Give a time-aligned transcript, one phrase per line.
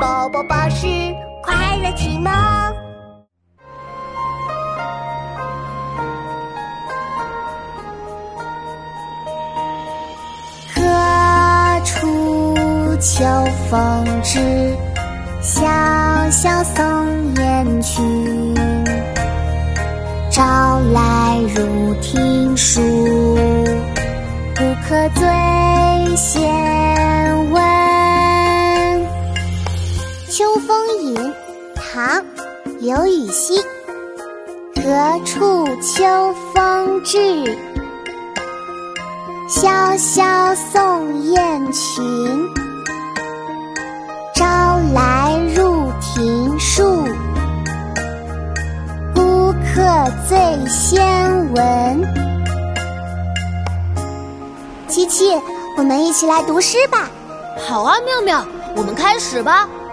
[0.00, 0.86] 宝宝巴士
[1.42, 2.32] 快乐启蒙。
[10.74, 13.24] 何处秋
[13.70, 14.38] 风至？
[15.40, 15.60] 萧
[16.30, 18.54] 萧送雁群。
[20.30, 22.80] 朝来入庭树，
[24.54, 26.16] 不可醉
[31.94, 32.02] 唐·
[32.80, 33.54] 刘禹锡。
[34.74, 36.04] 何处秋
[36.52, 37.56] 风至？
[39.48, 42.04] 萧萧送雁群。
[44.34, 47.04] 朝来入庭树，
[49.14, 50.36] 孤客最
[50.68, 52.02] 先闻。
[54.88, 55.40] 琪琪，
[55.78, 57.08] 我们一起来读诗吧。
[57.68, 59.68] 好啊，妙妙，我们开始吧。《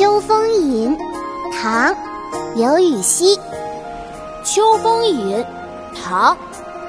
[0.00, 0.96] 秋风引》
[1.52, 1.92] 唐·
[2.56, 3.36] 刘禹锡。
[4.42, 5.36] 《秋风引》
[5.94, 6.34] 唐·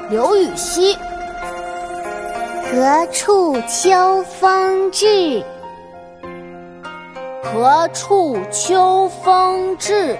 [0.09, 0.97] 刘禹锡。
[2.63, 5.43] 何处秋风至？
[7.43, 10.17] 何处秋风至？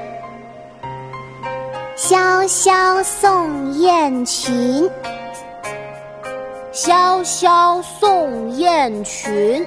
[1.96, 4.92] 萧萧送雁群。
[6.74, 9.66] 萧萧送雁群。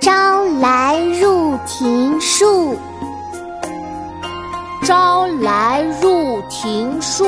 [0.00, 0.98] 朝来
[4.84, 7.24] 朝来入庭树。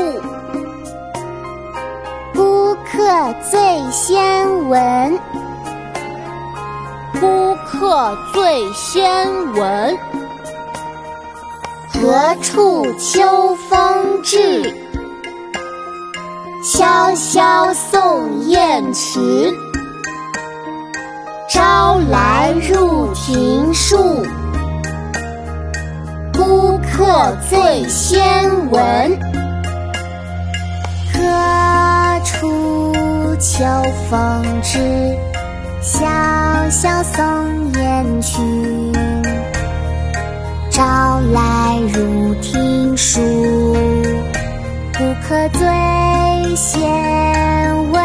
[2.34, 5.18] 孤客最先闻。
[7.20, 9.98] 孤客最先闻。
[11.92, 14.74] 何处秋风至？
[16.64, 19.52] 萧萧送雁群。
[21.48, 23.96] 朝来入庭树。
[26.92, 28.22] 客醉先
[28.70, 29.19] 闻。
[31.10, 33.64] 何处秋
[34.10, 34.78] 风至？
[35.81, 36.06] 萧
[36.70, 38.92] 萧送雁群。
[40.70, 43.20] 朝来入庭树。
[44.92, 45.66] 不可醉
[46.54, 46.82] 先
[47.91, 48.02] 闻。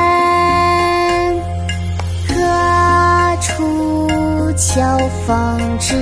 [2.30, 4.82] 何处秋
[5.28, 5.94] 风至？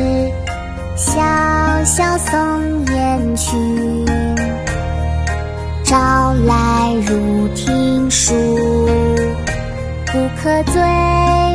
[0.96, 1.20] 萧
[1.86, 3.56] 萧送烟去。
[5.84, 8.34] 朝来入庭树。
[10.08, 11.55] 不可醉。